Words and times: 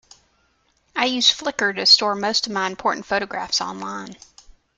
I 0.95 1.05
use 1.05 1.29
Flickr 1.31 1.75
to 1.75 1.85
store 1.85 2.15
most 2.15 2.47
of 2.47 2.53
my 2.53 2.65
important 2.65 3.05
photographs 3.05 3.61
online 3.61 4.15